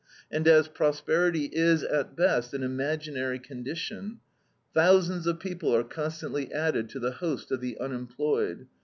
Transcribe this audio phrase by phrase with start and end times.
[0.31, 4.17] And as prosperity is, at best, an imaginary condition,
[4.73, 8.65] thousands of people are constantly added to the host of the unemployed.